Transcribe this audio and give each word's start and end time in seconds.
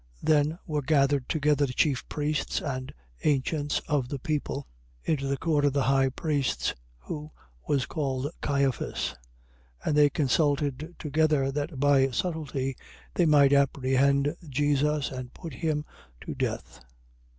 26:3. 0.21 0.21
Then 0.29 0.57
were 0.65 0.81
gathered 0.81 1.29
together 1.29 1.67
the 1.67 1.73
chief 1.73 2.09
priests 2.09 2.59
and 2.59 2.91
ancients 3.23 3.81
of 3.87 4.09
the 4.09 4.17
people, 4.17 4.65
into 5.03 5.27
the 5.27 5.37
court 5.37 5.63
of 5.63 5.73
the 5.73 5.83
high 5.83 6.09
priest, 6.09 6.73
who 6.97 7.29
was 7.67 7.85
called 7.85 8.31
Caiphas: 8.41 9.13
26:4. 9.83 9.85
And 9.85 9.95
they 9.97 10.09
consulted 10.09 10.95
together 10.97 11.51
that 11.51 11.79
by 11.79 12.07
subtilty 12.09 12.73
they 13.13 13.27
might 13.27 13.53
apprehend 13.53 14.35
Jesus 14.49 15.11
and 15.11 15.35
put 15.35 15.53
him 15.53 15.85
to 16.21 16.33
death. 16.33 16.79